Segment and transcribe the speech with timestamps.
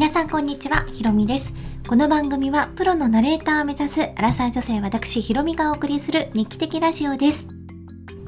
[0.00, 1.52] 皆さんこんにちは、ひろみです。
[1.86, 7.48] この番組はプロのナレーターを目指すアラサー女性私ひろみがお送りする日記的ラジオです。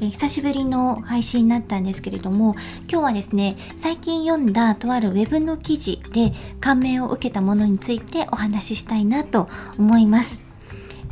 [0.03, 2.55] え久しぶりの配信になったんですけれども、
[2.91, 9.49] 今日はですね、最近読んだとあるウェブの記事で感銘を受けたものについてお話ししたいなと
[9.79, 10.43] 思います。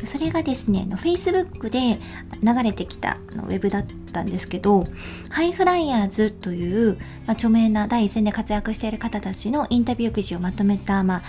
[0.04, 1.98] それがですね、Facebook で
[2.42, 4.86] 流れてきたウェブだったんですけど、
[5.29, 6.95] ハイフライヤーズという、
[7.26, 11.22] まあ、著名な第一線で活躍している方たちのインタビュー記事をまとめた、まあ、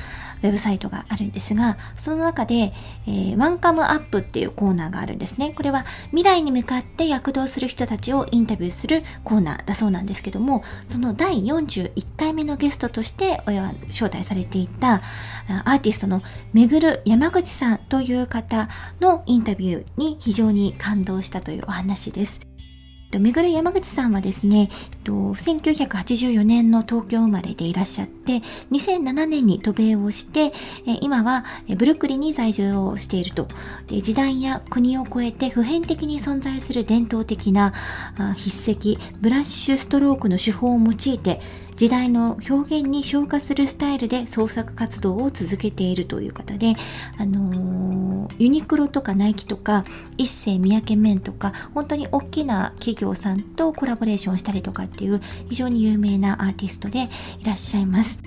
[0.43, 2.73] ウェブサイトがあるんですが、その中で、
[3.07, 5.53] えー、ワンカムアップっていうコーナーがあるんですね。
[5.55, 13.41] これは未来に向かって躍動する人たちをインタビューするコーナーだそうなんですけども、その第41回目のゲストとして
[13.89, 15.01] 招待されていた
[15.65, 16.21] アーティストの
[16.53, 18.67] めぐる山口さんという方
[18.99, 22.50] のインタビューに非常に感動したというお話です。
[23.19, 24.69] めぐる山口さんはですね、
[25.03, 30.53] 1984年の東京生まれでいらっしゃって、2007年に渡米をして、
[31.01, 31.45] 今は
[31.75, 33.47] ブルックリンに在住をしていると。
[33.89, 37.73] 時代や国を超えて普遍的に存在する伝統的な
[38.37, 41.41] 筆跡、ブラッシュストロークの手法を用いて、
[41.81, 46.75] 時代の表現に昇華するスタイルで創作活動を続けているという方で、
[47.17, 49.83] あのー、ユニクロとかナイキとか
[50.15, 58.19] 一世三宅麺とか本当に大きな企業さんとコラボレーションしたりとかっていう非常に有名なアーティストでいらっしゃいます。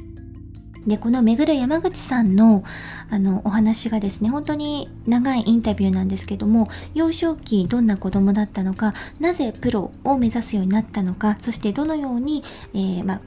[0.85, 2.65] で、このめぐる山口さんの
[3.09, 12.43] あのお話がですね、本当に長いインタビューなんですけども、幼少期どんな子供だったのか、なぜプロを目指すようになったのか、そしてどのように、
[12.75, 13.21] えー、まあ、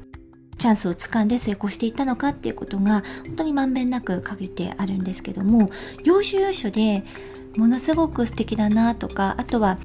[0.58, 5.70] チャンスをつかんで成功していったのかっていうことが本当にまんべんなく書けてあるんですけども
[6.04, 7.04] 要所要所で
[7.58, 9.78] ものすごく素敵だなとかあとは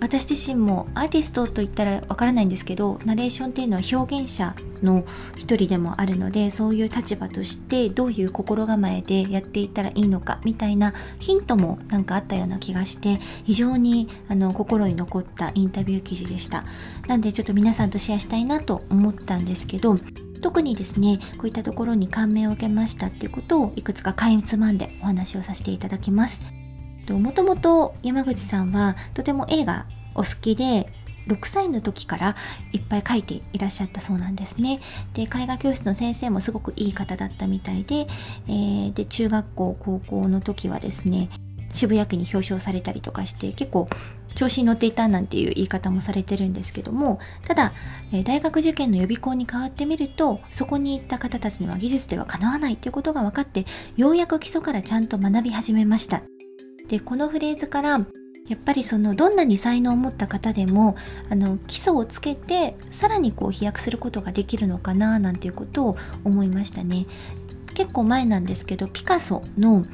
[0.00, 5.04] 私自身もアーティストと言ったらわからないんですけどナレーションっていうのは表現者の
[5.36, 16.64] 一人でもあるのでそういう立場としてどういう心構えでやっていったらいいのかみたいなヒントもなんかあったような気がして非常にあの心に残ったインタビュー記事でした。
[17.06, 19.96] なんでちょっと皆さんとシェアしたいなと思ったんですけど
[20.40, 26.59] 特にですねこういったところに感銘を受けましたっていうことをいくつか買いつまんでお話をさせていただきます。
[27.08, 30.92] もともと山口さんはとても映画お好きで
[31.26, 32.36] 6歳の時から
[32.72, 34.80] いっぱい書いていらっしゃったそうなんですね。
[35.14, 38.06] で、絵画教室の先生もすごくいい方だったみたいで、
[38.48, 41.28] えー、で、中学校、高校の時はですね、
[41.72, 43.88] 渋谷区に表彰されたりとかして結構
[44.34, 47.72] 調子に乗っていたなんていう言い方もされてるんですけどもただ、
[48.12, 56.22] え大学受験の予備校に変わってみるとそこに行った方たちには技術ではかなわないっていうことが分かってようやく基礎からちゃんと学び始めました
[56.90, 57.90] でこのフレーズから
[58.48, 60.96] やっぱりそのどんなに才能を持った方でも
[61.30, 67.06] あの基礎をつけてさらにこう飛躍することができるのかななんていうことを思いましたね。
[67.74, 69.86] 結構前なんですけどピカソの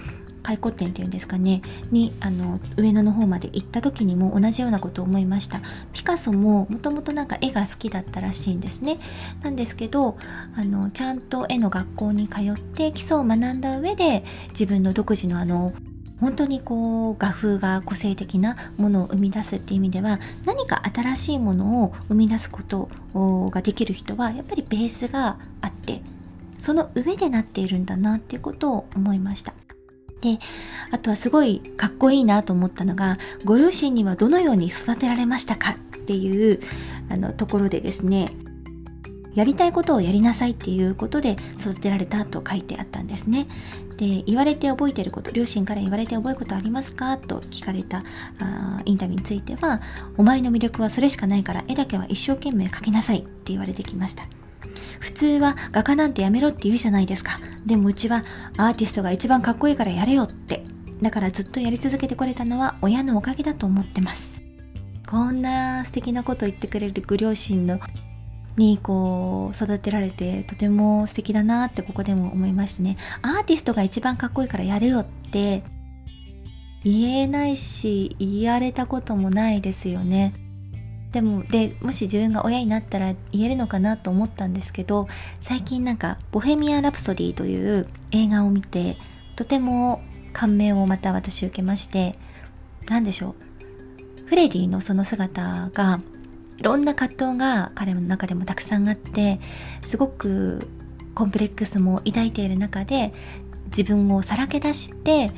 [0.42, 5.60] 回顧展っていうんですかねにあの上野の方まで行った時にも同じようなことを思いました。
[5.92, 8.98] ピカソももともとなんか絵が好きだったらしいんですね。
[9.42, 10.16] なんですけど
[10.56, 15.74] あのちゃんと絵の学校に通って基礎を学んだ上で自分の独自のあの
[16.21, 22.88] 本当にこう画風が個性的なものを生み出すっていう意味では何か新しいものを生み出すこと
[23.50, 26.00] ができる人はやっぱりベースがあって
[26.59, 29.53] その上でなっているんだなっていうことを思いました。
[30.22, 30.38] で
[30.91, 35.75] あとはすごいかっこいいなと思ったのがご両親にはどのように育てられましたかっ
[36.06, 36.60] ていう
[37.10, 38.31] あのところでですね
[39.34, 43.47] やりたいことをやりなさいっていうことで育てられたと書いてあったんですね。
[43.96, 47.16] で言われて覚えてること両親から言われて覚えることありますか？
[47.16, 48.04] と聞かれた
[48.38, 49.80] あインタビューについては
[50.16, 54.24] お前の魅力はそれしかないから絵だけは一生懸命描きなさいって言われてきました
[55.00, 57.38] 普通は画家なんてやめろって言うじゃないですか。
[57.64, 58.24] でもうちは
[58.56, 60.64] アーティストが一番かっこいいからやれよって。
[61.02, 64.30] だからずっとやり続けてこれたのは親のおかげだと思ってます。
[65.08, 67.78] こんな素敵なこと言ってくれるご両親の
[68.56, 72.97] にこう育てられてとても素敵だなってここでも思いましてね。
[73.23, 75.62] アーティストが一番かっこいいからやるよって
[76.85, 80.32] 言えないし言われたこともないですよね。
[81.12, 85.09] でもでもし自分が親になったら言えるのかなと思ったんですけど
[85.41, 88.99] 最近なんか「ボヘミアン・ラプソディ」という映画を見て
[89.35, 90.02] とても
[90.32, 92.19] 感銘をまた私受けまして
[92.88, 93.47] 何でしょう。
[94.26, 96.00] フレディのその姿が
[96.58, 99.41] いろんな葛藤が彼の中でもたくさんあって
[99.85, 100.69] すごく
[101.14, 103.12] コンプレックスも抱いている中で
[103.67, 105.31] 自分をさらけ出して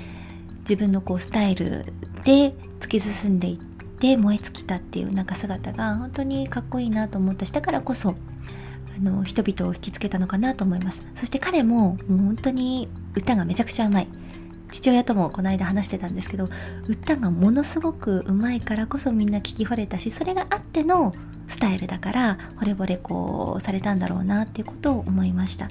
[0.61, 1.85] 自分のこうスタイル
[2.25, 3.57] で突き進んでいっ
[3.99, 8.15] て燃え尽きたっていうなんか姿が本当にかっこいいなと思ったしだからこそ
[8.97, 11.07] あの人々を引きつけたのかなと思います。
[11.15, 14.09] そして彼ももう本当に歌がめちゃくちゃうまい。
[14.71, 16.49] 父親ともこの間話してたんですけど
[16.87, 21.15] 歌がものすごくうまいからこそみんな聞き惚れたしそれがあっての
[21.49, 25.69] スタイルだから惚れ惚れこうされたんだろうなっていうことを思いました。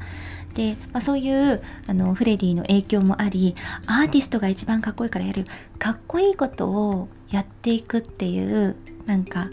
[0.55, 3.55] で、まあ、そういうあのフレディの影響もあり
[3.85, 5.45] アーティストが一番かっこいいからやる
[5.77, 9.49] かっこいいことをやっていくっていうなんか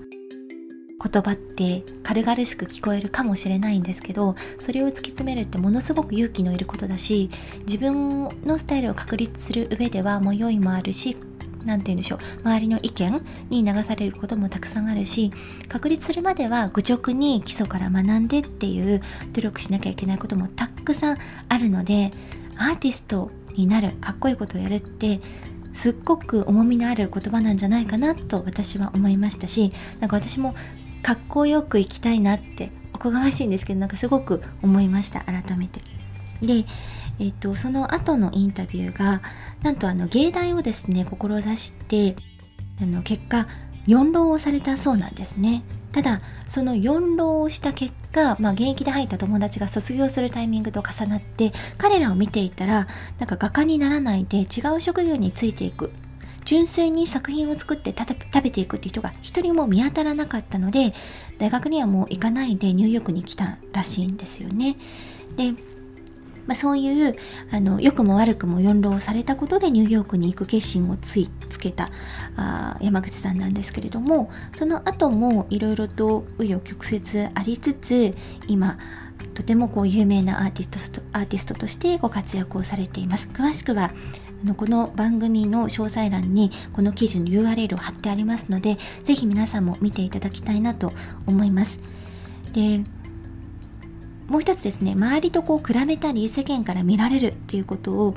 [1.02, 7.30] 言葉って軽々しく聞こえるかもしれないんですけどそれを突き詰めるってものすごく勇気のいることだし
[7.66, 11.16] 自分のスタイルを確立する上では迷いもあるし
[11.64, 15.32] 何て言うんでしょう周りの意見に流されることもたくさんあるし
[15.68, 19.02] 確立するまでは愚直に基礎から学んでっていう
[19.32, 21.18] 努力しなきゃいけないこともたくさん
[21.48, 22.12] あるので
[22.56, 25.20] アーティストになるかっこいいことをやるって
[25.72, 30.54] すっごく重みのある言葉なんじゃないかなと私は思いましたしなんか私も
[31.04, 35.82] かっこよく生きたいなっておこがましいんですけどなんかすごく思いました改めて。
[36.40, 36.64] で、
[37.20, 39.20] えっと、その後のインタビューが
[39.62, 42.16] なんとあの芸大をですね志して
[42.80, 43.46] あの結果
[43.86, 45.62] 4浪をされたそうなんですね。
[45.92, 55.92] ただその4浪をした結果、まあ、現役で入った友達が卒業するタイミングと重なって彼らを見ていたらなんか画家にならないで違う職業についていく
[56.44, 60.94] 純粋に作品を作って食べていくっていう人が一人も見当たらなかったので
[61.38, 64.76] 大学にはもう行かないでニューヨークに来たらしいんですよね。
[65.36, 65.52] で
[66.46, 67.16] まあ、そういう
[67.50, 71.90] あの良くも悪くも四浪されたことでニューヨークに行く決心をついつけた
[72.36, 78.14] あ山口さんなんですけれどもその後もいろいろと紆余曲折ありつつ
[78.46, 78.78] 今
[79.34, 83.90] とてもこう有名なアーティストアーティストとしてご活躍をされています詳しくは
[84.44, 90.92] のこの番組の詳細欄にこの記事の URL を貼ってありますのでぜひ皆さんも見ていただきたいなと
[91.26, 91.82] 思います。
[92.52, 92.84] で
[94.28, 98.14] もう一つですね周りとこう比べたり世間から見られるっていうことを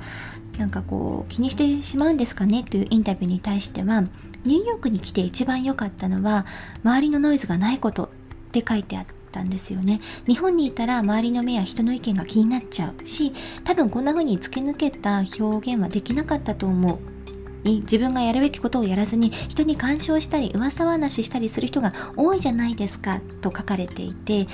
[0.57, 4.01] なんかこう気にしてしまうんですかねというインタビューに対しては
[4.45, 6.45] ニューヨークに来て一番良かったのは
[6.83, 8.09] 周りのノイズがないことっ
[8.51, 10.01] て書いてあってたんですよね。
[10.27, 13.33] 日本にいたら周りの目や人の意見が気になっちゃうし
[13.63, 17.17] 多分こんな風に突き抜けた表現はできなかったと思う。
[17.63, 24.47] 自分がやるべきことをやらずに人に干渉したり噂話したりする人が多いじゃないですかと書かれていて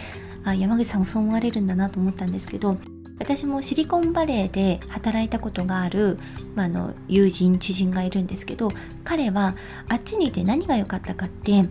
[0.44, 2.78] あ山口さんもそう思われるんだなと思ったんですけど
[3.20, 6.18] 私もシリコンバレーで働いたことがある、
[6.56, 8.72] まあ、の友人知人がいるんですけど
[9.04, 9.56] 彼は
[9.88, 11.66] あっちにいて何が良かったかって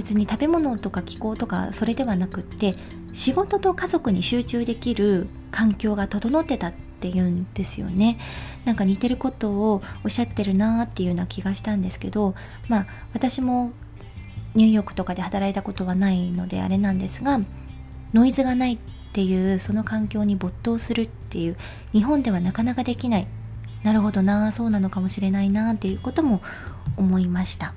[0.00, 2.74] 別に食べ物とか気候とかそれではなくって
[3.12, 8.18] 仕事と家族に集中できる環境が整ってたっていうんですよね。
[8.64, 12.34] なんか似てることをおっしゃってるなーっていうような気がしたんですけど
[12.68, 13.72] まあ私も
[14.54, 17.38] ニューヨークとかで働いたことはないのであれなんですが
[18.14, 18.78] ノイズがないっ
[19.12, 21.58] ていうその環境に没頭するっていう
[21.92, 23.26] 日本ではなかなかできない。
[23.82, 26.40] なるほどなそうなのかもしれないなっていうことも
[26.96, 27.74] 思いました。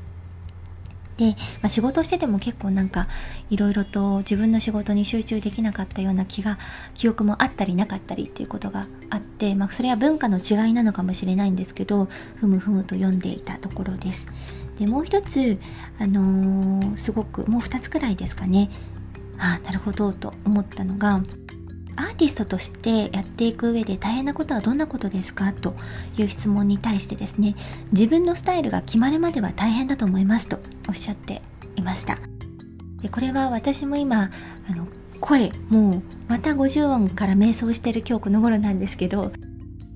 [1.18, 3.07] で、まあ、仕事してても結構なんか
[3.50, 6.57] いろいろと自分の仕事に集中できなかったような気が
[6.94, 12.07] 記憶もあったりなかったりっていうことがあって、まあ、それは文化の違いなのかもしれないんですけど
[12.38, 14.30] ふむふむと読んでいたところです。
[14.80, 15.60] でもう一つ、
[16.00, 18.71] あのー、すごくもう二つくらいですかね
[19.38, 21.22] ああなるほどと思ったのが
[21.96, 25.54] アーティストとしてやっていく上で大変なことはどんなことですか？
[25.54, 25.76] と
[26.18, 27.56] いう質問に対してですね
[27.92, 30.60] 自分のスタイルが決まるまでは大変だと思いますと
[30.90, 31.42] おっしゃって
[31.76, 32.18] いました。
[33.02, 34.32] でこれは私も今
[34.70, 34.88] あの
[35.20, 39.32] 声もうまた50音から瞑想してる今日この頃なんですけど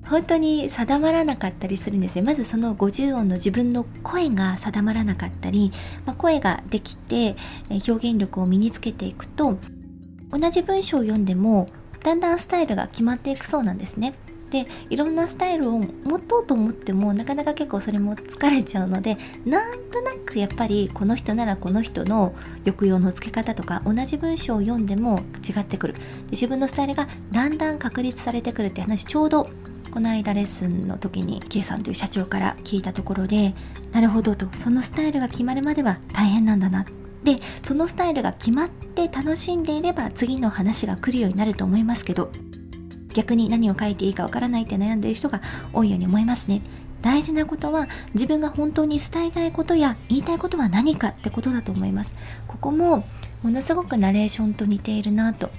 [0.06, 2.24] 本当に定まらなかったりするんですよ。
[2.24, 5.70] まずその50音の自分の声が定まらなかったり、
[6.06, 7.36] まあ、声ができて
[7.70, 9.58] 表現力を身につけていくと
[10.30, 11.68] 同じ文章を読んでも
[12.02, 14.14] だんだんスタイルが決まっていくそうなんですね。
[14.50, 25.94] でいろんなスタイルを持とうと思ってもなかなか結構それも疲れちゃうのでなんとなくやっぱりこの人ならこの人の抑揚のつけ方とか同じ文章を読んでも違ってくる。
[25.94, 26.00] で
[26.30, 29.50] 自分のスタイルがだんだん確立されてくるって話ちょうど
[29.90, 33.54] この間レッスンの時に K さんという社長から聞いたところで
[33.92, 34.48] なるほどと。
[34.54, 36.86] そのスタイルが決まるまでは大変なんだな。
[37.24, 42.30] でそのスタイルが決まって楽しんでいれば次の話が来るようになると思いますけど
[43.14, 46.62] 逆に何を書いていいかわからないって悩んでいる人が多いように思いますね。
[47.02, 52.14] 大事なことは自分が本当に伝えたいことや言いたいことは何かってことだと思います。
[52.46, 53.04] ここも
[53.42, 55.50] ものすごくナレーションと似ているなと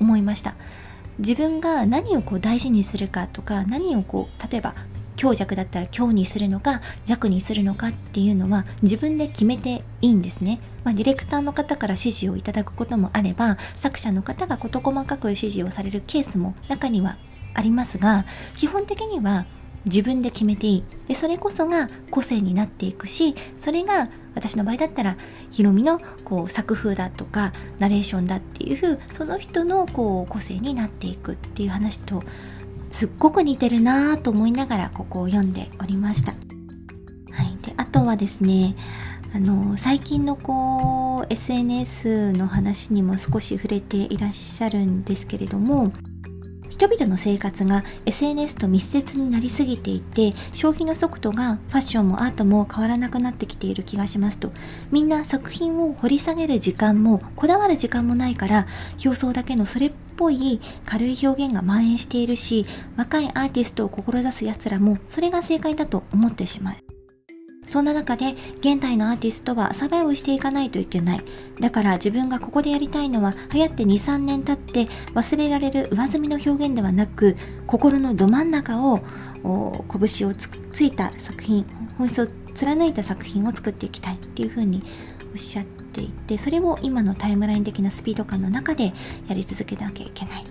[0.00, 0.54] 思いました。
[1.18, 4.74] 自分が何をこう大事にするかとか何をこう例えば
[5.20, 10.60] 強弱だったら強にするのか弱にするのかっていうのは自分で決めていいんですね。
[10.82, 17.18] まあ、ディレクターの方から指示をいただくこともあれば作者の方が事細かく指示をされるケースも中には
[17.52, 18.24] ありますが
[18.56, 19.44] 基本的には
[19.84, 25.18] 自分で決めていいでそれこそが個性になっていくしそれが私の場合だったら
[25.50, 32.22] ヒロミのこう作風だとかナレーションだっていうその人のこう個性になっていくっていう話と
[32.90, 36.32] すっごく似てるなぁと思いながらここを読んでおりました。
[36.32, 38.74] はい、であとはですね
[39.32, 45.92] あの最近のこう SNS の話にも少し触れていらっしゃるんですけれども
[46.68, 54.52] 人々の生活が SNS と密接になりすぎていて消費の速度がファッションもアートも変わらなくなってきている気がしますと
[54.90, 58.66] みんな作品を掘り下げる時間もこだわる時間もないから
[59.04, 62.66] 表層だけのそれっぽい軽い表現が蔓延しているし
[62.98, 66.74] 若いアーティストを志す奴らもそれが正解だと思ってしまう
[67.66, 71.20] そんな中で現代のアーティストはサバイブしていかないといけない。
[71.60, 77.36] だから自分がここでやりたいのは流行って2、3年経って忘れられる上積みの表現ではなく
[77.68, 78.98] 心のど真ん中を
[79.44, 81.64] 拳をつついた作品、
[81.96, 84.82] 本質を貫いた作品を作っていきたいっていうふうに
[85.30, 88.92] おっしゃっていてそれを今のタイムライン的なスピード感の中で
[89.28, 90.44] やり続けなきゃいけない。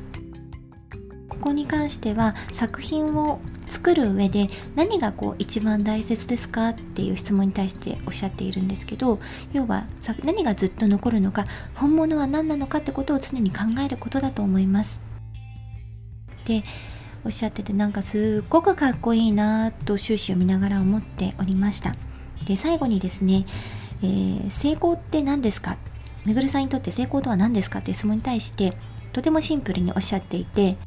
[1.29, 9.19] ここに関しては作品を作る上で何がこう一番大切ですかっていう質問に対しておっしゃっているんですけど
[9.53, 9.85] 要は
[10.25, 14.99] 何がずっと残るのか本物は何なのかってことを常に考えることだと思います。
[16.45, 16.63] で
[17.23, 21.95] おっしゃっててなんかすっごくかっこいいなと終始を見ながら思っておりました。
[22.45, 23.45] で最後にですね、
[24.01, 25.77] えー、成功って何ですか？
[26.25, 27.79] めぐるさんにとって成功とは何ですか？
[27.79, 28.77] って質問に対して
[29.13, 30.77] とてもシンプルにおっしゃっていて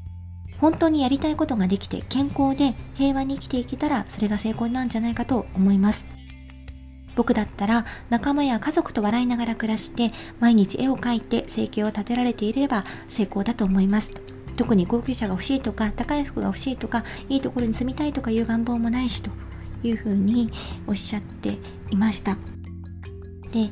[0.59, 6.07] 本当にやりたいことができて健康で平和に生きていけたらそれが成功なんじゃないかと思います。
[7.14, 14.14] 僕だったら仲間や家族と笑いながら暮らして毎日絵を描いて生計を立てられていれば成功だと思います。
[14.57, 19.31] 特に高級車が欲しいとか高い服が欲しいとかいいところに住みたいとかいう願望もないしと
[19.83, 20.52] いうふうに
[20.87, 21.59] おっしゃって
[21.90, 22.37] いました。
[23.53, 23.71] で、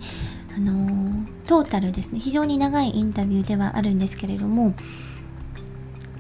[0.56, 4.72] あの、トータルですね非常に長いインタビューではあるんですけれども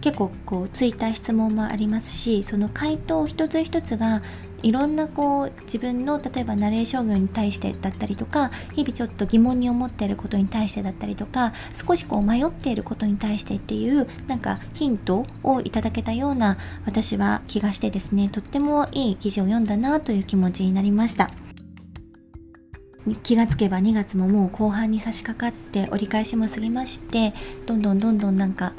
[0.00, 4.22] 結構こうついた質問もありますしその回答一つ一つが
[4.64, 21.30] いろんなこう自分の例えばナレーション業に対してだったりとか日々ちょっと疑問に思っていることに対してだったりとか少しこう迷っていることに対してっていうなんかヒントをいただけたような私は気がしてですねとってもいい記事を読んだなという気持ちになりました。
[23.22, 27.32] 気がつけば2月ももう後半に差し掛かって折り返しも過ぎまして
[27.66, 28.74] どんどんどんどんなんか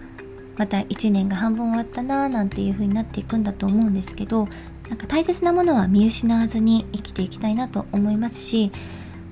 [0.57, 4.47] また1年が半分終わったなーなんていう風になっていくんだと思うんですけど
[4.89, 8.71] なんか大切なものは見失わずに生きていきたいなと思いますし、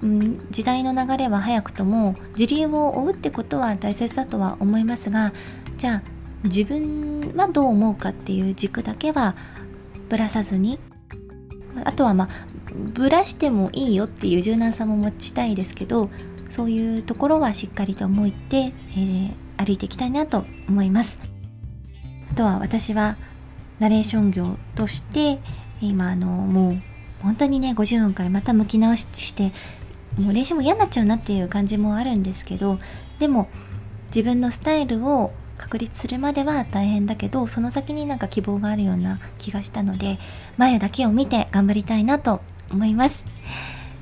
[0.02, 5.34] うん、時代の流れは早くとも時流を追うってことは大切だとは思いますが
[5.78, 6.04] じゃあ
[6.46, 9.36] 自分はどう思うかっていう軸だけは
[10.08, 10.80] ぶらさずに
[11.84, 12.30] あとはまあ
[12.76, 16.10] ぶらしてもいいよっていう柔軟さも持ちたいですけど
[16.50, 21.18] そういうところはしっかりと思いって、えー、歩いていきたいなと思います。
[22.32, 23.18] あとは私は
[23.80, 25.40] ナレーション業として
[25.82, 26.82] 今あのもう
[27.22, 29.52] 本当にね50音からまた向き直しして
[30.18, 32.80] もう練習も嫌になっちゃうなっていう感じもあるんですけど
[33.20, 33.50] でも
[34.08, 40.18] 自分のスタイルを確立するまでは大変だけどその先になんか希望があるような気がしたので
[40.58, 43.26] 前だけを見て頑張りたいなと思います。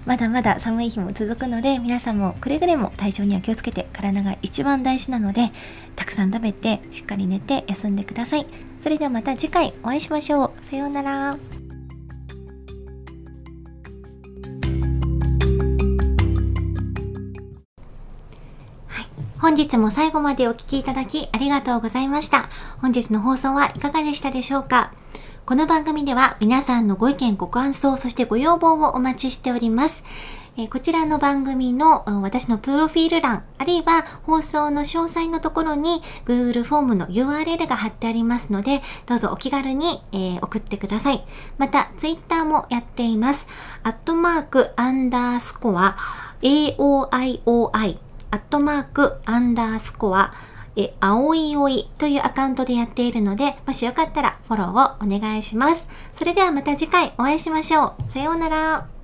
[0.05, 5.51] まだまだ寒い日も続くので、皆さんもくれぐれも体調には気をつけて、体が一番大事なので、
[5.97, 8.45] たくさん食べて、しっかり寝て休んでください。
[8.81, 10.65] それではまた次回お会いしましょう。
[10.65, 11.38] さようなら。
[19.39, 22.50] 本日も最後までお聴きいただきありがとうございました。
[22.81, 24.93] 本日の放送はいかがでしたでしょうか？
[25.48, 30.04] この番組では皆さんのご意見、ご感想、そしてご要望をお待ちしております。
[30.58, 41.25] えこちらの番組の私のプロフィール欄、あるいは放送の詳細のところに Google フォームの URL が貼ってありますので、どうぞお気軽に、え、送ってください。
[41.58, 43.48] また、Twitter もやっています。
[43.84, 45.96] アットマークアンダースコア
[46.42, 48.00] AOIOI
[48.32, 50.34] アットマークアンダースコア
[50.77, 55.89] え、あおいおいというアカウントでやっているので、もしよかったらフォローをお願いします。
[56.13, 58.12] それではまた次回お会いしましょう。
[58.12, 58.97] さようなら。